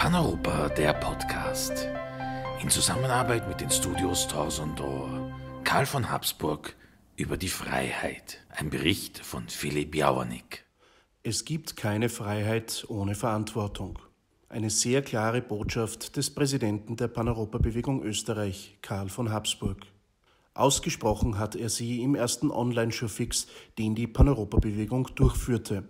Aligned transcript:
Paneuropa, 0.00 0.70
der 0.70 0.94
Podcast. 0.94 1.86
In 2.62 2.70
Zusammenarbeit 2.70 3.46
mit 3.46 3.60
den 3.60 3.70
Studios 3.70 4.26
Torsondor. 4.28 5.30
Karl 5.62 5.84
von 5.84 6.10
Habsburg 6.10 6.74
über 7.16 7.36
die 7.36 7.50
Freiheit. 7.50 8.38
Ein 8.48 8.70
Bericht 8.70 9.18
von 9.18 9.50
Philipp 9.50 9.94
Jauernick. 9.94 10.64
Es 11.22 11.44
gibt 11.44 11.76
keine 11.76 12.08
Freiheit 12.08 12.86
ohne 12.88 13.14
Verantwortung. 13.14 13.98
Eine 14.48 14.70
sehr 14.70 15.02
klare 15.02 15.42
Botschaft 15.42 16.16
des 16.16 16.34
Präsidenten 16.34 16.96
der 16.96 17.08
Paneuropa-Bewegung 17.08 18.02
Österreich, 18.02 18.78
Karl 18.80 19.10
von 19.10 19.30
Habsburg. 19.30 19.82
Ausgesprochen 20.54 21.38
hat 21.38 21.56
er 21.56 21.68
sie 21.68 22.02
im 22.02 22.14
ersten 22.14 22.50
Online-Showfix, 22.50 23.48
den 23.76 23.94
die 23.94 24.06
Paneuropa-Bewegung 24.06 25.08
durchführte. 25.14 25.84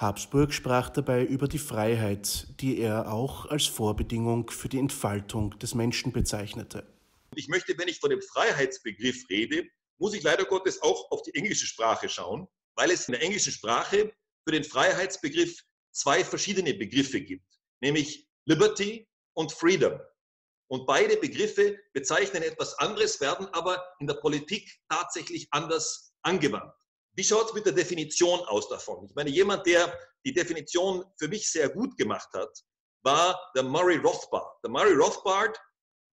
Habsburg 0.00 0.54
sprach 0.54 0.88
dabei 0.88 1.24
über 1.24 1.46
die 1.46 1.58
Freiheit, 1.58 2.46
die 2.60 2.78
er 2.78 3.12
auch 3.12 3.44
als 3.44 3.66
Vorbedingung 3.66 4.50
für 4.50 4.70
die 4.70 4.78
Entfaltung 4.78 5.58
des 5.58 5.74
Menschen 5.74 6.10
bezeichnete. 6.10 6.86
Ich 7.34 7.48
möchte, 7.48 7.76
wenn 7.76 7.86
ich 7.86 8.00
von 8.00 8.08
dem 8.08 8.22
Freiheitsbegriff 8.22 9.28
rede, 9.28 9.68
muss 9.98 10.14
ich 10.14 10.22
leider 10.22 10.46
Gottes 10.46 10.80
auch 10.80 11.10
auf 11.10 11.20
die 11.22 11.34
englische 11.34 11.66
Sprache 11.66 12.08
schauen, 12.08 12.48
weil 12.76 12.90
es 12.90 13.08
in 13.08 13.12
der 13.12 13.22
englischen 13.22 13.52
Sprache 13.52 14.10
für 14.46 14.52
den 14.52 14.64
Freiheitsbegriff 14.64 15.54
zwei 15.92 16.24
verschiedene 16.24 16.72
Begriffe 16.72 17.20
gibt, 17.20 17.60
nämlich 17.82 18.26
Liberty 18.46 19.06
und 19.34 19.52
Freedom. 19.52 20.00
Und 20.68 20.86
beide 20.86 21.18
Begriffe 21.18 21.78
bezeichnen 21.92 22.42
etwas 22.42 22.72
anderes, 22.78 23.20
werden 23.20 23.48
aber 23.48 23.84
in 23.98 24.06
der 24.06 24.14
Politik 24.14 24.80
tatsächlich 24.88 25.48
anders 25.50 26.14
angewandt. 26.22 26.72
Wie 27.16 27.24
schaut 27.24 27.48
es 27.48 27.54
mit 27.54 27.66
der 27.66 27.72
Definition 27.72 28.40
aus 28.40 28.68
davon? 28.68 29.04
Ich 29.04 29.14
meine, 29.14 29.30
jemand, 29.30 29.66
der 29.66 29.92
die 30.24 30.32
Definition 30.32 31.04
für 31.18 31.28
mich 31.28 31.50
sehr 31.50 31.68
gut 31.68 31.96
gemacht 31.96 32.28
hat, 32.34 32.50
war 33.02 33.38
der 33.54 33.62
Murray 33.62 33.96
Rothbard. 33.96 34.62
Der 34.62 34.70
Murray 34.70 34.94
Rothbard 34.94 35.58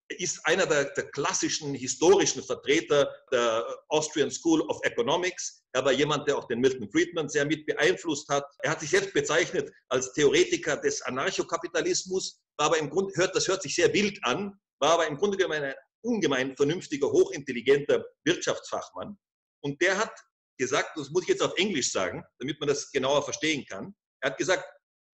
ist 0.09 0.39
einer 0.45 0.65
der, 0.65 0.85
der, 0.85 1.09
klassischen 1.11 1.73
historischen 1.73 2.41
Vertreter 2.41 3.13
der 3.31 3.65
Austrian 3.89 4.31
School 4.31 4.61
of 4.69 4.79
Economics. 4.83 5.63
Er 5.73 5.83
war 5.83 5.91
jemand, 5.91 6.27
der 6.27 6.37
auch 6.37 6.47
den 6.47 6.59
Milton 6.59 6.89
Friedman 6.89 7.27
sehr 7.27 7.45
mit 7.45 7.65
beeinflusst 7.65 8.29
hat. 8.29 8.45
Er 8.59 8.71
hat 8.71 8.79
sich 8.79 8.89
selbst 8.89 9.13
bezeichnet 9.13 9.71
als 9.89 10.13
Theoretiker 10.13 10.77
des 10.77 11.01
Anarchokapitalismus, 11.01 12.39
war 12.57 12.67
aber 12.67 12.77
im 12.77 12.89
Grunde, 12.89 13.13
hört, 13.15 13.35
das 13.35 13.47
hört 13.47 13.61
sich 13.61 13.75
sehr 13.75 13.93
wild 13.93 14.17
an, 14.23 14.57
war 14.79 14.91
aber 14.93 15.07
im 15.07 15.17
Grunde 15.17 15.37
genommen 15.37 15.61
ein 15.61 15.75
ungemein 16.01 16.55
vernünftiger, 16.55 17.07
hochintelligenter 17.11 18.05
Wirtschaftsfachmann. 18.23 19.17
Und 19.61 19.81
der 19.81 19.97
hat 19.97 20.11
gesagt, 20.57 20.91
das 20.95 21.09
muss 21.09 21.23
ich 21.23 21.29
jetzt 21.29 21.43
auf 21.43 21.55
Englisch 21.57 21.91
sagen, 21.91 22.23
damit 22.39 22.59
man 22.59 22.69
das 22.69 22.91
genauer 22.91 23.23
verstehen 23.23 23.65
kann. 23.65 23.95
Er 24.21 24.31
hat 24.31 24.37
gesagt, 24.37 24.65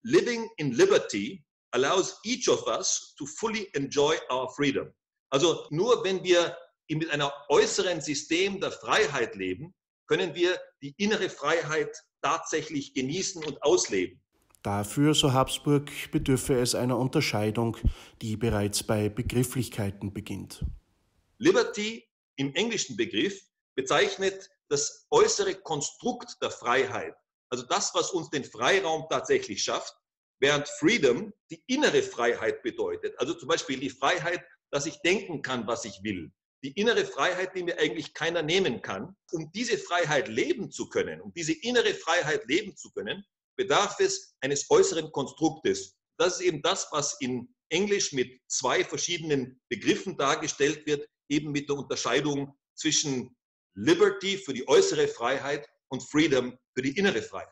living 0.02 0.48
in 0.56 0.72
liberty 0.72 1.44
allows 1.72 2.18
each 2.24 2.48
of 2.48 2.66
us 2.66 3.14
to 3.16 3.26
fully 3.26 3.68
enjoy 3.74 4.16
our 4.30 4.48
freedom. 4.54 4.92
Also 5.30 5.66
nur 5.70 6.04
wenn 6.04 6.22
wir 6.22 6.56
mit 6.88 7.10
einem 7.10 7.30
äußeren 7.48 8.00
System 8.00 8.60
der 8.60 8.70
Freiheit 8.70 9.34
leben, 9.34 9.74
können 10.06 10.34
wir 10.34 10.60
die 10.82 10.94
innere 10.98 11.30
Freiheit 11.30 11.96
tatsächlich 12.20 12.92
genießen 12.92 13.42
und 13.44 13.62
ausleben. 13.62 14.20
Dafür, 14.62 15.14
so 15.14 15.32
Habsburg, 15.32 15.90
bedürfe 16.12 16.54
es 16.60 16.74
einer 16.74 16.98
Unterscheidung, 16.98 17.76
die 18.20 18.36
bereits 18.36 18.82
bei 18.82 19.08
Begrifflichkeiten 19.08 20.12
beginnt. 20.12 20.64
Liberty 21.38 22.04
im 22.36 22.54
englischen 22.54 22.96
Begriff 22.96 23.42
bezeichnet 23.74 24.50
das 24.68 25.06
äußere 25.10 25.54
Konstrukt 25.54 26.36
der 26.40 26.50
Freiheit, 26.50 27.14
also 27.50 27.64
das, 27.64 27.94
was 27.94 28.10
uns 28.10 28.30
den 28.30 28.44
Freiraum 28.44 29.06
tatsächlich 29.10 29.62
schafft, 29.62 29.94
während 30.40 30.68
Freedom 30.68 31.32
die 31.50 31.62
innere 31.66 32.02
Freiheit 32.02 32.62
bedeutet. 32.62 33.18
Also 33.18 33.34
zum 33.34 33.48
Beispiel 33.48 33.78
die 33.78 33.90
Freiheit, 33.90 34.42
dass 34.70 34.86
ich 34.86 35.00
denken 35.02 35.42
kann, 35.42 35.66
was 35.66 35.84
ich 35.84 36.02
will. 36.02 36.32
Die 36.64 36.72
innere 36.72 37.04
Freiheit, 37.04 37.54
die 37.54 37.62
mir 37.62 37.78
eigentlich 37.78 38.14
keiner 38.14 38.42
nehmen 38.42 38.82
kann. 38.82 39.14
Um 39.32 39.50
diese 39.52 39.76
Freiheit 39.76 40.28
leben 40.28 40.70
zu 40.70 40.88
können, 40.88 41.20
um 41.20 41.32
diese 41.34 41.52
innere 41.52 41.92
Freiheit 41.92 42.46
leben 42.46 42.76
zu 42.76 42.90
können, 42.92 43.24
bedarf 43.56 44.00
es 44.00 44.34
eines 44.40 44.70
äußeren 44.70 45.12
Konstruktes. 45.12 45.96
Das 46.18 46.34
ist 46.34 46.46
eben 46.46 46.62
das, 46.62 46.88
was 46.90 47.16
in 47.20 47.54
Englisch 47.68 48.12
mit 48.12 48.40
zwei 48.48 48.84
verschiedenen 48.84 49.60
Begriffen 49.68 50.16
dargestellt 50.16 50.86
wird, 50.86 51.08
eben 51.28 51.52
mit 51.52 51.68
der 51.68 51.76
Unterscheidung 51.76 52.56
zwischen 52.74 53.36
Liberty 53.74 54.36
für 54.36 54.52
die 54.52 54.68
äußere 54.68 55.08
Freiheit 55.08 55.68
und 55.88 56.02
Freedom 56.02 56.58
für 56.74 56.82
die 56.82 56.96
innere 56.96 57.22
Freiheit. 57.22 57.48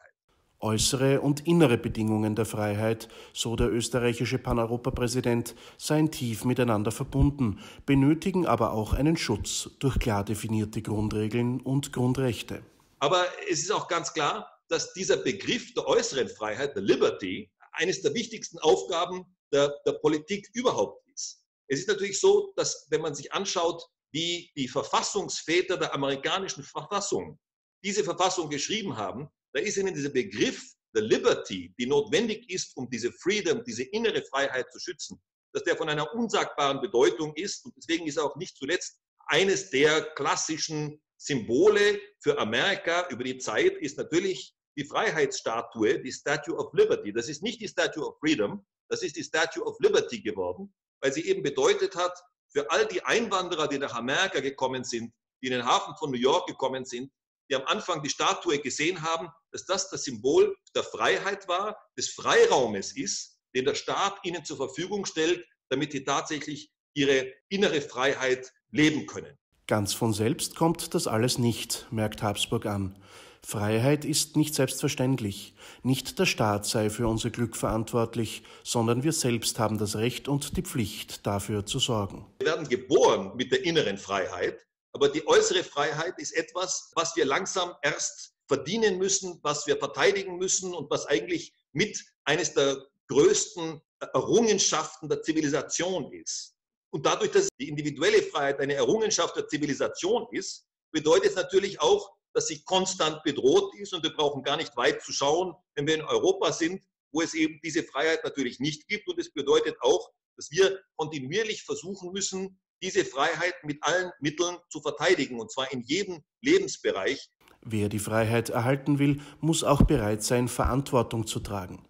Äußere 0.63 1.23
und 1.23 1.47
innere 1.47 1.79
Bedingungen 1.79 2.37
der 2.37 2.45
Freiheit, 2.45 3.09
so 3.33 3.57
der 3.57 3.73
österreichische 3.73 4.39
Paneuropa-Präsident, 4.39 5.55
seien 5.79 6.11
tief 6.11 6.45
miteinander 6.45 6.91
verbunden, 6.91 7.61
benötigen 7.87 8.47
aber 8.47 8.73
auch 8.73 8.93
einen 8.93 9.17
Schutz 9.17 9.71
durch 9.79 9.99
klar 9.99 10.23
definierte 10.23 10.83
Grundregeln 10.83 11.61
und 11.63 11.95
Grundrechte. 11.95 12.63
Aber 12.99 13.25
es 13.51 13.61
ist 13.61 13.73
auch 13.73 13.89
ganz 13.89 14.13
klar, 14.13 14.51
dass 14.69 14.93
dieser 14.93 15.17
Begriff 15.17 15.73
der 15.73 15.87
äußeren 15.87 16.29
Freiheit, 16.29 16.77
der 16.77 16.83
Liberty, 16.83 17.51
eines 17.73 18.03
der 18.03 18.13
wichtigsten 18.13 18.59
Aufgaben 18.59 19.25
der, 19.53 19.75
der 19.87 19.93
Politik 19.93 20.51
überhaupt 20.53 21.03
ist. 21.15 21.43
Es 21.69 21.81
ist 21.81 21.89
natürlich 21.89 22.21
so, 22.21 22.53
dass 22.57 22.87
wenn 22.91 23.01
man 23.01 23.15
sich 23.15 23.33
anschaut, 23.33 23.83
wie 24.13 24.51
die 24.57 24.69
Verfassungsväter 24.69 25.77
der 25.77 25.95
amerikanischen 25.95 26.65
Verfassung 26.65 27.39
diese 27.83 28.05
Verfassung 28.05 28.51
geschrieben 28.51 28.97
haben, 28.97 29.29
da 29.53 29.61
ist 29.61 29.77
ihnen 29.77 29.95
dieser 29.95 30.11
Begriff 30.11 30.75
der 30.95 31.03
Liberty, 31.03 31.75
die 31.79 31.87
notwendig 31.87 32.51
ist, 32.51 32.77
um 32.77 32.89
diese 32.91 33.13
Freedom, 33.13 33.65
diese 33.65 33.85
innere 33.85 34.23
Freiheit 34.23 34.71
zu 34.73 34.79
schützen, 34.81 35.21
dass 35.53 35.65
der 35.65 35.77
von 35.77 35.89
einer 35.89 36.13
unsagbaren 36.15 36.81
Bedeutung 36.81 37.35
ist. 37.37 37.65
Und 37.65 37.75
deswegen 37.77 38.07
ist 38.07 38.19
auch 38.19 38.37
nicht 38.37 38.57
zuletzt 38.57 39.01
eines 39.27 39.71
der 39.71 40.03
klassischen 40.15 41.01
Symbole 41.17 42.01
für 42.21 42.39
Amerika 42.39 43.09
über 43.11 43.25
die 43.25 43.39
Zeit 43.39 43.77
ist 43.77 43.99
natürlich 43.99 44.55
die 44.77 44.85
Freiheitsstatue, 44.85 46.01
die 46.01 46.13
Statue 46.13 46.57
of 46.57 46.73
Liberty. 46.73 47.13
Das 47.13 47.29
ist 47.29 47.43
nicht 47.43 47.61
die 47.61 47.69
Statue 47.69 48.07
of 48.07 48.19
Freedom, 48.19 48.65
das 48.89 49.03
ist 49.03 49.17
die 49.17 49.25
Statue 49.25 49.65
of 49.65 49.79
Liberty 49.81 50.21
geworden, 50.23 50.75
weil 51.03 51.13
sie 51.13 51.27
eben 51.29 51.43
bedeutet 51.43 51.95
hat, 51.95 52.19
für 52.53 52.71
all 52.71 52.87
die 52.87 53.03
Einwanderer, 53.05 53.69
die 53.69 53.79
nach 53.79 53.95
Amerika 53.95 54.41
gekommen 54.41 54.85
sind, 54.85 55.13
die 55.43 55.49
in 55.49 55.53
den 55.53 55.65
Hafen 55.65 55.95
von 55.97 56.11
New 56.11 56.19
York 56.19 56.47
gekommen 56.47 56.85
sind, 56.85 57.11
die 57.51 57.57
am 57.57 57.65
Anfang 57.67 58.03
die 58.03 58.11
Statue 58.11 58.59
gesehen 58.59 59.03
haben, 59.03 59.29
dass 59.51 59.67
das 59.67 59.91
das 59.91 60.05
Symbol 60.05 60.57
der 60.75 60.85
Freiheit 60.85 61.49
war, 61.49 61.77
des 61.97 62.11
Freiraumes 62.11 62.97
ist, 62.97 63.39
den 63.55 63.65
der 63.65 63.75
Staat 63.75 64.19
ihnen 64.23 64.45
zur 64.45 64.57
Verfügung 64.57 65.05
stellt, 65.05 65.45
damit 65.69 65.93
sie 65.93 66.05
tatsächlich 66.05 66.71
ihre 66.95 67.33
innere 67.49 67.81
Freiheit 67.81 68.53
leben 68.71 69.07
können. 69.07 69.37
Ganz 69.67 69.95
von 69.95 70.13
selbst 70.13 70.57
kommt 70.57 70.95
das 70.95 71.07
alles 71.07 71.39
nicht, 71.39 71.87
merkt 71.91 72.23
Habsburg 72.23 72.67
an. 72.67 72.97
Freiheit 73.45 74.05
ist 74.05 74.37
nicht 74.37 74.55
selbstverständlich. 74.55 75.55
Nicht 75.83 76.19
der 76.19 76.27
Staat 76.27 76.67
sei 76.67 76.91
für 76.91 77.09
unser 77.09 77.31
Glück 77.31 77.57
verantwortlich, 77.57 78.43
sondern 78.63 79.03
wir 79.03 79.13
selbst 79.13 79.59
haben 79.59 79.79
das 79.79 79.97
Recht 79.97 80.29
und 80.29 80.57
die 80.57 80.63
Pflicht, 80.63 81.27
dafür 81.27 81.67
zu 81.67 81.79
sorgen. 81.79 82.27
Wir 82.41 82.49
werden 82.49 82.69
geboren 82.69 83.33
mit 83.37 83.51
der 83.51 83.65
inneren 83.65 83.99
Freiheit, 83.99 84.67
aber 84.93 85.09
die 85.09 85.27
äußere 85.27 85.65
Freiheit 85.65 86.19
ist 86.19 86.33
etwas, 86.33 86.91
was 86.95 87.17
wir 87.17 87.25
langsam 87.25 87.75
erst 87.83 88.35
verdienen 88.47 88.99
müssen, 88.99 89.39
was 89.43 89.67
wir 89.67 89.77
verteidigen 89.77 90.37
müssen 90.37 90.75
und 90.75 90.91
was 90.91 91.07
eigentlich 91.07 91.55
mit 91.73 92.05
eines 92.25 92.53
der 92.55 92.85
größten 93.09 93.81
Errungenschaften 94.13 95.09
der 95.09 95.23
Zivilisation 95.23 96.13
ist. 96.13 96.57
Und 96.91 97.07
dadurch, 97.07 97.31
dass 97.31 97.49
die 97.61 97.69
individuelle 97.69 98.23
Freiheit 98.23 98.59
eine 98.61 98.75
Errungenschaft 98.75 99.37
der 99.37 99.47
Zivilisation 99.47 100.27
ist, 100.33 100.67
bedeutet 100.93 101.31
es 101.31 101.37
natürlich 101.37 101.81
auch, 101.81 102.17
dass 102.35 102.47
sie 102.47 102.63
konstant 102.65 103.23
bedroht 103.23 103.75
ist. 103.77 103.93
Und 103.93 104.03
wir 104.03 104.13
brauchen 104.13 104.43
gar 104.43 104.57
nicht 104.57 104.77
weit 104.77 105.03
zu 105.03 105.13
schauen, 105.13 105.55
wenn 105.75 105.87
wir 105.87 105.95
in 105.95 106.03
Europa 106.03 106.53
sind, 106.53 106.83
wo 107.13 107.23
es 107.23 107.35
eben 107.35 107.61
diese 107.63 107.83
Freiheit 107.83 108.25
natürlich 108.25 108.61
nicht 108.61 108.89
gibt. 108.89 109.09
Und 109.09 109.19
es 109.19 109.33
bedeutet 109.33 109.77
auch, 109.81 110.11
dass 110.37 110.51
wir 110.51 110.81
kontinuierlich 110.97 111.63
versuchen 111.65 112.13
müssen, 112.13 112.59
diese 112.83 113.05
Freiheit 113.05 113.55
mit 113.63 113.83
allen 113.83 114.11
Mitteln 114.21 114.57
zu 114.71 114.81
verteidigen, 114.81 115.39
und 115.39 115.53
zwar 115.53 115.71
in 115.73 115.83
jedem 115.83 116.23
Lebensbereich. 116.41 117.31
Wer 117.63 117.91
die 117.91 117.99
Freiheit 117.99 118.49
erhalten 118.49 118.99
will, 118.99 119.21
muss 119.41 119.65
auch 119.65 119.83
bereit 119.83 120.23
sein, 120.23 120.49
Verantwortung 120.49 121.27
zu 121.27 121.41
tragen. 121.41 121.85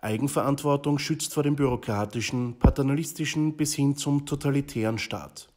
Eigenverantwortung 0.00 1.00
schützt 1.00 1.34
vor 1.34 1.42
dem 1.42 1.56
bürokratischen, 1.56 2.60
paternalistischen 2.60 3.56
bis 3.56 3.74
hin 3.74 3.96
zum 3.96 4.26
totalitären 4.26 4.98
Staat. 4.98 5.48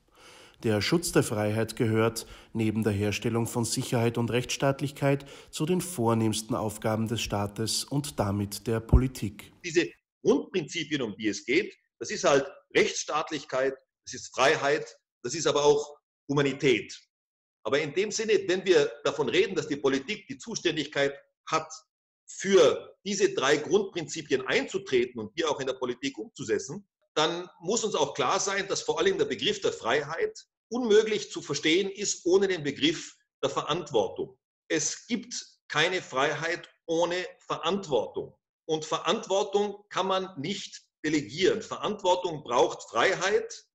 Der 0.64 0.80
Schutz 0.82 1.12
der 1.12 1.24
Freiheit 1.24 1.76
gehört, 1.76 2.28
neben 2.54 2.84
der 2.84 2.94
Herstellung 2.94 3.48
von 3.48 3.66
Sicherheit 3.66 4.20
und 4.20 4.30
Rechtsstaatlichkeit, 4.30 5.26
zu 5.50 5.66
den 5.66 5.82
vornehmsten 5.82 6.56
Aufgaben 6.56 7.08
des 7.08 7.22
Staates 7.22 7.84
und 7.84 8.20
damit 8.20 8.68
der 8.68 8.80
Politik. 8.80 9.52
Diese 9.66 9.90
Grundprinzipien, 10.24 11.02
um 11.02 11.16
die 11.18 11.30
es 11.30 11.46
geht, 11.46 11.76
das 11.98 12.12
ist 12.12 12.26
halt 12.26 12.46
Rechtsstaatlichkeit, 12.76 13.74
das 14.06 14.14
ist 14.14 14.36
Freiheit, 14.36 14.98
das 15.24 15.34
ist 15.34 15.48
aber 15.48 15.66
auch 15.66 15.98
Humanität. 16.30 16.96
Aber 17.64 17.80
in 17.80 17.94
dem 17.94 18.12
Sinne, 18.12 18.34
wenn 18.48 18.64
wir 18.64 18.92
davon 19.04 19.30
reden, 19.30 19.56
dass 19.56 19.68
die 19.68 19.78
Politik 19.78 20.28
die 20.28 20.38
Zuständigkeit 20.38 21.20
hat 21.48 21.72
für 22.28 22.96
diese 23.04 23.34
drei 23.34 23.58
Grundprinzipien 23.58 24.46
einzutreten 24.46 25.20
und 25.20 25.36
die 25.38 25.44
auch 25.44 25.60
in 25.60 25.66
der 25.68 25.74
Politik 25.74 26.20
umzusetzen, 26.20 26.88
dann 27.16 27.50
muss 27.60 27.84
uns 27.84 27.96
auch 27.96 28.14
klar 28.14 28.40
sein, 28.40 28.68
dass 28.68 28.82
vor 28.82 29.00
allem 29.00 29.18
der 29.18 29.26
Begriff 29.26 29.60
der 29.62 29.74
Freiheit 29.74 30.48
unmöglich 30.72 31.32
zu 31.32 31.42
verstehen 31.42 31.90
ist 31.90 32.26
ohne 32.26 32.48
den 32.48 32.64
Begriff 32.64 33.18
der 33.44 33.50
Verantwortung. 33.50 34.38
Es 34.68 35.06
gibt 35.08 35.34
keine 35.68 36.02
Freiheit 36.02 36.70
ohne 36.86 37.26
Verantwortung. 37.46 38.36
Und 38.66 38.86
Verantwortung 38.86 39.84
kann 39.90 40.08
man 40.08 40.40
nicht 40.40 40.82
delegieren. 41.04 41.62
Verantwortung 41.62 42.44
braucht 42.44 42.90
Freiheit. 42.90 43.66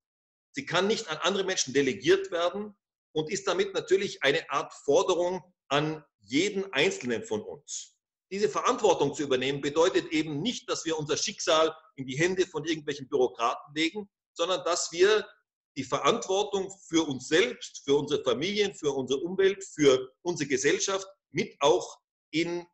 Sie 0.52 0.64
kann 0.64 0.86
nicht 0.86 1.08
an 1.08 1.18
andere 1.18 1.44
Menschen 1.44 1.74
delegiert 1.74 2.30
werden 2.30 2.74
und 3.12 3.30
ist 3.30 3.46
damit 3.46 3.74
natürlich 3.74 4.22
eine 4.22 4.48
Art 4.50 4.72
Forderung 4.72 5.42
an 5.68 6.04
jeden 6.20 6.72
Einzelnen 6.72 7.24
von 7.24 7.42
uns. 7.42 7.94
Diese 8.30 8.48
Verantwortung 8.48 9.14
zu 9.14 9.22
übernehmen 9.22 9.60
bedeutet 9.60 10.12
eben 10.12 10.40
nicht, 10.40 10.68
dass 10.68 10.84
wir 10.84 10.98
unser 10.98 11.16
Schicksal 11.16 11.76
in 11.96 12.06
die 12.06 12.18
Hände 12.18 12.46
von 12.46 12.64
irgendwelchen 12.64 13.08
Bürokraten 13.08 13.74
legen, 13.74 14.08
sondern 14.32 14.64
dass 14.64 14.90
wir 14.92 15.26
die 15.76 15.84
Verantwortung 15.84 16.70
für 16.88 17.06
uns 17.06 17.28
selbst, 17.28 17.82
für 17.84 17.96
unsere 17.96 18.22
Familien, 18.22 18.74
für 18.74 18.92
unsere 18.92 19.20
Umwelt, 19.20 19.62
für 19.62 20.10
unsere 20.22 20.48
Gesellschaft 20.48 21.06
mit 21.30 21.54
auch 21.60 21.98
in 22.30 22.64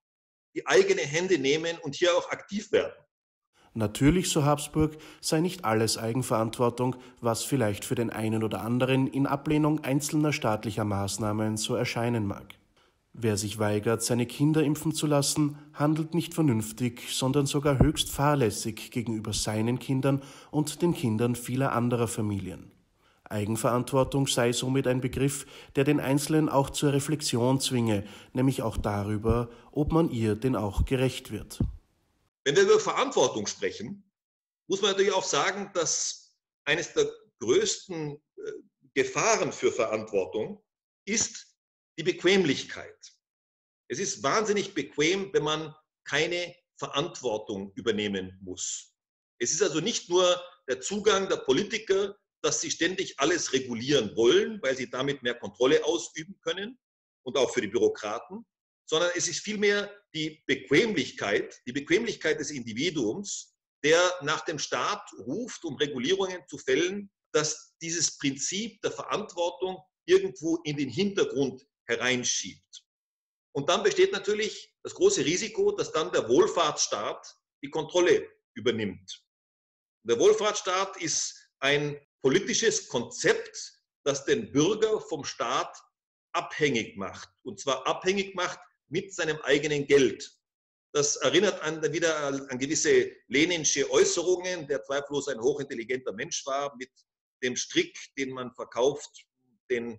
die 0.55 0.67
eigene 0.67 1.03
Hände 1.03 1.39
nehmen 1.39 1.79
und 1.83 1.95
hier 1.95 2.17
auch 2.17 2.31
aktiv 2.31 2.71
werden. 2.73 2.93
Natürlich, 3.75 4.29
so 4.29 4.45
Habsburg, 4.45 4.99
sei 5.23 5.41
nicht 5.41 5.65
alles 5.65 5.97
Eigenverantwortung, 5.97 6.97
was 7.21 7.43
vielleicht 7.43 7.87
für 7.87 7.95
den 7.95 8.11
einen 8.11 8.45
oder 8.45 8.61
anderen 8.61 9.07
in 9.07 9.27
Ablehnung 9.27 9.83
einzelner 9.83 10.33
staatlicher 10.33 10.85
Maßnahmen 10.85 11.57
so 11.57 11.75
erscheinen 11.75 12.27
mag. 12.27 12.55
Wer 13.15 13.37
sich 13.37 13.59
weigert, 13.59 14.03
seine 14.03 14.27
Kinder 14.27 14.63
impfen 14.63 14.93
zu 14.93 15.07
lassen, 15.07 15.59
handelt 15.73 16.15
nicht 16.15 16.35
vernünftig, 16.35 17.03
sondern 17.11 17.47
sogar 17.47 17.79
höchst 17.79 18.11
fahrlässig 18.11 18.91
gegenüber 18.91 19.33
seinen 19.33 19.79
Kindern 19.79 20.23
und 20.51 20.83
den 20.83 20.93
Kindern 20.93 21.35
vieler 21.35 21.73
anderer 21.73 22.09
Familien. 22.09 22.72
Eigenverantwortung 23.33 24.27
sei 24.27 24.53
somit 24.53 24.87
ein 24.87 25.01
Begriff, 25.01 25.47
der 25.75 25.85
den 25.85 26.01
Einzelnen 26.01 26.49
auch 26.49 26.71
zur 26.71 26.93
Reflexion 26.93 27.61
zwinge, 27.61 28.07
nämlich 28.33 28.63
auch 28.63 28.77
darüber, 28.77 29.51
ob 29.73 29.93
man 29.93 30.11
ihr 30.11 30.37
denn 30.37 30.55
auch 30.55 30.85
gerecht 30.85 31.33
wird. 31.33 31.59
Wenn 32.45 32.57
wir 32.57 32.65
über 32.65 32.79
Verantwortung 32.79 33.47
sprechen, 33.47 34.05
muss 34.69 34.83
man 34.83 34.93
natürlich 34.93 35.13
auch 35.13 35.25
sagen, 35.25 35.71
dass 35.75 36.35
eines 36.65 36.93
der 36.93 37.11
größten 37.41 38.13
äh, 38.15 38.53
Gefahren 38.95 39.53
für 39.53 39.73
Verantwortung 39.73 40.63
ist 41.05 41.57
die 41.99 42.05
Bequemlichkeit. 42.05 43.13
Es 43.89 43.99
ist 43.99 44.23
wahnsinnig 44.23 44.75
bequem, 44.75 45.33
wenn 45.33 45.43
man 45.43 45.75
keine 46.05 46.55
Verantwortung 46.77 47.73
übernehmen 47.75 48.39
muss. 48.43 48.95
Es 49.39 49.53
ist 49.53 49.63
also 49.63 49.81
nicht 49.81 50.09
nur 50.09 50.41
der 50.69 50.81
Zugang 50.81 51.29
der 51.29 51.37
Politiker 51.37 52.17
dass 52.43 52.61
sie 52.61 52.71
ständig 52.71 53.19
alles 53.19 53.53
regulieren 53.53 54.15
wollen, 54.17 54.61
weil 54.63 54.77
sie 54.77 54.91
damit 54.91 55.23
mehr 55.23 55.35
Kontrolle 55.35 55.85
ausüben 55.85 56.39
können 56.41 56.79
und 57.25 57.37
auch 57.39 57.53
für 57.53 57.61
die 57.61 57.69
Bürokraten, 57.69 58.45
sondern 58.85 59.11
es 59.15 59.29
ist 59.29 59.41
vielmehr 59.41 59.91
die 60.15 60.43
Bequemlichkeit, 60.47 61.63
die 61.67 61.73
Bequemlichkeit 61.73 62.41
des 62.41 62.51
Individuums, 62.51 63.55
der 63.85 64.01
nach 64.23 64.45
dem 64.45 64.59
Staat 64.59 65.09
ruft, 65.19 65.65
um 65.65 65.77
Regulierungen 65.77 66.43
zu 66.49 66.59
fällen, 66.59 67.11
dass 67.33 67.75
dieses 67.81 68.19
Prinzip 68.19 68.81
der 68.83 68.93
Verantwortung 68.93 69.83
irgendwo 70.07 70.57
in 70.65 70.77
den 70.77 70.89
Hintergrund 70.89 71.67
hereinschiebt. 71.87 72.85
Und 73.55 73.69
dann 73.69 73.83
besteht 73.83 74.13
natürlich 74.13 74.75
das 74.83 74.95
große 74.95 75.25
Risiko, 75.25 75.73
dass 75.73 75.93
dann 75.93 76.13
der 76.13 76.29
Wohlfahrtsstaat 76.29 77.37
die 77.63 77.71
Kontrolle 77.71 78.29
übernimmt. 78.55 79.25
Der 80.05 80.19
Wohlfahrtsstaat 80.19 80.97
ist 80.99 81.49
ein 81.61 82.01
politisches 82.23 82.89
Konzept, 82.89 83.83
das 84.05 84.25
den 84.25 84.51
Bürger 84.53 85.01
vom 85.01 85.25
Staat 85.25 85.77
abhängig 86.33 86.97
macht. 86.97 87.29
Und 87.43 87.61
zwar 87.61 87.87
abhängig 87.87 88.35
macht 88.35 88.59
mit 88.89 89.15
seinem 89.15 89.39
eigenen 89.43 89.87
Geld. 89.87 90.33
Das 90.95 91.17
erinnert 91.17 91.61
an, 91.63 91.83
wieder 91.93 92.27
an 92.51 92.59
gewisse 92.59 93.11
Leninsche 93.29 93.91
Äußerungen, 93.91 94.67
der 94.69 94.83
zweifellos 94.83 95.29
ein 95.29 95.41
hochintelligenter 95.41 96.13
Mensch 96.13 96.45
war, 96.47 96.75
mit 96.77 96.91
dem 97.43 97.57
Strick, 97.57 97.99
den 98.19 98.31
man 98.31 98.53
verkauft, 98.53 99.11
den 99.71 99.99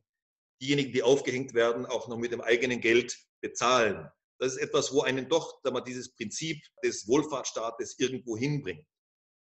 diejenigen, 0.62 0.94
die 0.94 1.04
aufgehängt 1.04 1.54
werden, 1.54 1.86
auch 1.86 2.08
noch 2.08 2.18
mit 2.18 2.32
dem 2.32 2.42
eigenen 2.42 2.80
Geld 2.80 3.18
bezahlen. 3.42 4.10
Das 4.40 4.54
ist 4.54 4.60
etwas, 4.60 4.94
wo 4.94 5.02
einen 5.02 5.28
doch 5.28 5.62
man, 5.64 5.84
dieses 5.84 6.14
Prinzip 6.14 6.64
des 6.84 7.08
Wohlfahrtsstaates 7.08 7.98
irgendwo 7.98 8.38
hinbringt. 8.38 8.86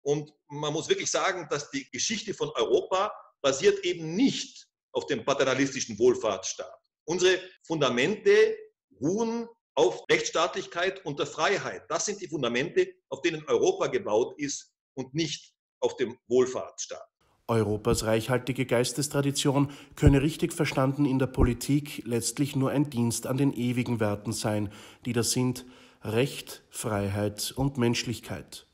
Und 0.05 0.33
man 0.49 0.73
muss 0.73 0.89
wirklich 0.89 1.11
sagen, 1.11 1.47
dass 1.51 1.71
die 1.71 1.91
Geschichte 1.91 2.35
von 2.35 2.51
Europa 2.51 3.13
basiert 3.41 3.85
eben 3.85 4.15
nicht 4.15 4.69
auf 4.93 5.07
dem 5.07 5.25
paternalistischen 5.25 5.99
Wohlfahrtsstaat. 5.99 6.79
Unsere 7.05 7.41
Fundamente 7.67 8.57
ruhen 9.01 9.49
auf 9.75 10.05
Rechtsstaatlichkeit 10.09 11.05
und 11.05 11.19
der 11.19 11.27
Freiheit. 11.27 11.83
Das 11.89 12.05
sind 12.05 12.21
die 12.21 12.29
Fundamente, 12.29 12.89
auf 13.09 13.23
denen 13.23 13.45
Europa 13.47 13.89
gebaut 13.89 14.35
ist 14.39 14.73
und 14.95 15.15
nicht 15.15 15.53
auf 15.81 15.97
dem 15.97 16.17
Wohlfahrtsstaat. 16.29 17.07
Europas 17.49 18.05
reichhaltige 18.05 18.65
Geistestradition 18.65 19.71
könne 19.97 20.23
richtig 20.23 20.53
verstanden 20.53 21.05
in 21.05 21.19
der 21.19 21.27
Politik 21.27 22.03
letztlich 22.07 22.57
nur 22.57 22.71
ein 22.71 22.89
Dienst 22.89 23.27
an 23.27 23.37
den 23.37 23.53
ewigen 23.53 24.01
Werten 24.01 24.33
sein, 24.33 24.73
die 25.05 25.13
da 25.13 25.23
sind 25.23 25.67
Recht, 26.03 26.63
Freiheit 26.71 27.53
und 27.57 27.77
Menschlichkeit. 27.77 28.67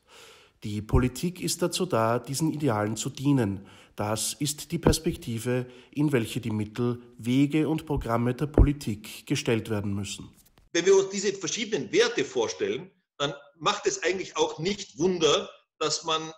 Die 0.63 0.83
Politik 0.83 1.41
ist 1.41 1.63
dazu 1.63 1.87
da, 1.87 2.19
diesen 2.19 2.53
Idealen 2.53 2.95
zu 2.95 3.09
dienen. 3.09 3.65
Das 3.95 4.35
ist 4.35 4.71
die 4.71 4.77
Perspektive, 4.77 5.65
in 5.91 6.11
welche 6.11 6.39
die 6.39 6.51
Mittel, 6.51 7.01
Wege 7.17 7.67
und 7.67 7.87
Programme 7.87 8.35
der 8.35 8.45
Politik 8.45 9.25
gestellt 9.25 9.71
werden 9.71 9.95
müssen. 9.95 10.29
Wenn 10.71 10.85
wir 10.85 10.95
uns 10.95 11.09
diese 11.09 11.33
verschiedenen 11.33 11.91
Werte 11.91 12.23
vorstellen, 12.23 12.91
dann 13.17 13.33
macht 13.57 13.87
es 13.87 14.03
eigentlich 14.03 14.37
auch 14.37 14.59
nicht 14.59 14.99
Wunder, 14.99 15.49
dass 15.79 16.03
man 16.03 16.31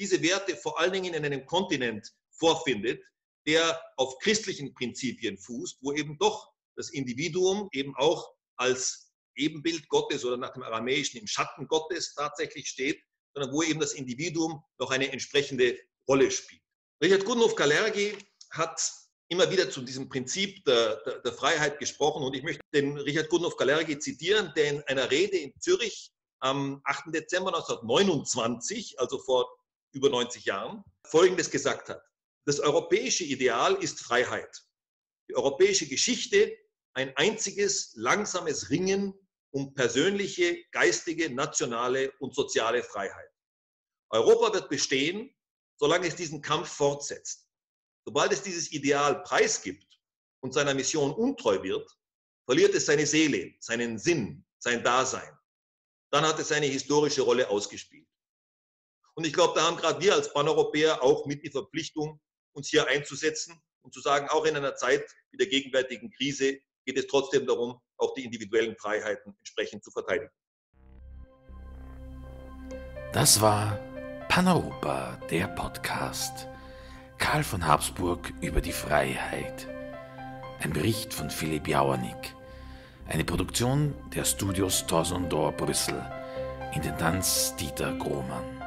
diese 0.00 0.22
Werte 0.22 0.56
vor 0.56 0.80
allen 0.80 0.92
Dingen 0.92 1.14
in 1.14 1.24
einem 1.24 1.46
Kontinent 1.46 2.12
vorfindet, 2.30 3.00
der 3.46 3.80
auf 3.96 4.18
christlichen 4.18 4.74
Prinzipien 4.74 5.38
fußt, 5.38 5.78
wo 5.82 5.92
eben 5.92 6.18
doch 6.18 6.52
das 6.76 6.90
Individuum 6.90 7.68
eben 7.72 7.94
auch 7.96 8.28
als 8.56 9.12
Ebenbild 9.36 9.88
Gottes 9.88 10.24
oder 10.24 10.36
nach 10.36 10.52
dem 10.52 10.64
Aramäischen 10.64 11.20
im 11.20 11.28
Schatten 11.28 11.68
Gottes 11.68 12.14
tatsächlich 12.14 12.68
steht 12.68 13.00
sondern 13.38 13.54
wo 13.54 13.62
eben 13.62 13.78
das 13.78 13.92
Individuum 13.92 14.62
noch 14.78 14.90
eine 14.90 15.12
entsprechende 15.12 15.78
Rolle 16.08 16.30
spielt. 16.30 16.62
Richard 17.02 17.24
Gudenhoff-Kalergi 17.24 18.16
hat 18.50 18.80
immer 19.28 19.50
wieder 19.50 19.70
zu 19.70 19.82
diesem 19.82 20.08
Prinzip 20.08 20.64
der, 20.64 20.96
der, 21.04 21.18
der, 21.20 21.32
Freiheit 21.32 21.78
gesprochen 21.78 22.24
und 22.24 22.34
ich 22.34 22.42
möchte 22.42 22.62
den 22.74 22.98
Richard 22.98 23.28
Gudenhoff-Kalergi 23.28 23.98
zitieren, 23.98 24.52
der 24.56 24.70
in 24.70 24.82
einer 24.84 25.10
Rede 25.10 25.36
in 25.36 25.52
Zürich 25.60 26.10
am 26.40 26.80
8. 26.84 27.14
Dezember 27.14 27.54
1929, 27.54 28.98
also 28.98 29.18
vor 29.18 29.48
über 29.92 30.08
90 30.08 30.44
Jahren, 30.44 30.82
Folgendes 31.04 31.50
gesagt 31.50 31.88
hat. 31.88 32.02
Das 32.44 32.58
europäische 32.58 33.24
Ideal 33.24 33.74
ist 33.74 34.00
Freiheit. 34.00 34.64
Die 35.28 35.36
europäische 35.36 35.86
Geschichte 35.86 36.56
ein 36.94 37.16
einziges 37.16 37.92
langsames 37.94 38.70
Ringen 38.70 39.14
um 39.50 39.74
persönliche, 39.74 40.64
geistige, 40.72 41.30
nationale 41.30 42.12
und 42.18 42.34
soziale 42.34 42.82
Freiheit. 42.82 43.30
Europa 44.10 44.54
wird 44.54 44.68
bestehen, 44.68 45.34
solange 45.78 46.08
es 46.08 46.16
diesen 46.16 46.40
Kampf 46.40 46.68
fortsetzt. 46.68 47.46
Sobald 48.04 48.32
es 48.32 48.42
dieses 48.42 48.72
Ideal 48.72 49.22
preisgibt 49.22 49.86
und 50.40 50.54
seiner 50.54 50.74
Mission 50.74 51.12
untreu 51.12 51.62
wird, 51.62 51.90
verliert 52.46 52.74
es 52.74 52.86
seine 52.86 53.06
Seele, 53.06 53.54
seinen 53.60 53.98
Sinn, 53.98 54.46
sein 54.58 54.82
Dasein. 54.82 55.30
Dann 56.10 56.24
hat 56.24 56.38
es 56.38 56.48
seine 56.48 56.66
historische 56.66 57.22
Rolle 57.22 57.48
ausgespielt. 57.50 58.08
Und 59.14 59.26
ich 59.26 59.32
glaube, 59.32 59.52
da 59.54 59.66
haben 59.66 59.76
gerade 59.76 60.00
wir 60.00 60.14
als 60.14 60.32
Paneuropäer 60.32 61.02
auch 61.02 61.26
mit 61.26 61.44
die 61.44 61.50
Verpflichtung, 61.50 62.20
uns 62.52 62.68
hier 62.68 62.86
einzusetzen 62.88 63.60
und 63.82 63.92
zu 63.92 64.00
sagen, 64.00 64.28
auch 64.30 64.44
in 64.46 64.56
einer 64.56 64.74
Zeit 64.74 65.04
wie 65.30 65.36
der 65.36 65.48
gegenwärtigen 65.48 66.10
Krise 66.10 66.58
geht 66.86 66.96
es 66.96 67.06
trotzdem 67.06 67.46
darum, 67.46 67.78
auch 67.98 68.14
die 68.14 68.24
individuellen 68.24 68.76
Freiheiten 68.78 69.34
entsprechend 69.36 69.84
zu 69.84 69.90
verteidigen. 69.90 70.32
Das 73.12 73.40
war 73.40 73.87
Paneuropa, 74.38 75.18
der 75.32 75.48
Podcast. 75.48 76.46
Karl 77.18 77.42
von 77.42 77.66
Habsburg 77.66 78.32
über 78.40 78.60
die 78.60 78.70
Freiheit. 78.70 79.66
Ein 80.62 80.72
Bericht 80.72 81.12
von 81.12 81.28
Philipp 81.28 81.66
Jauernick. 81.66 82.36
Eine 83.08 83.24
Produktion 83.24 83.94
der 84.14 84.24
Studios 84.24 84.86
Torsondor 84.86 85.50
Brüssel. 85.50 86.00
Intendanz 86.72 87.56
Dieter 87.56 87.92
Grohmann. 87.94 88.57